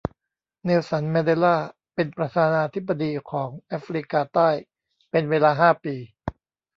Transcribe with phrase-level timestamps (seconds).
[0.63, 1.57] เนลสันแมนเดลา
[1.95, 4.49] เป็นประธานาธิปดีของแอฟริกาใต้
[5.11, 5.95] เป็นเวลาห้าปี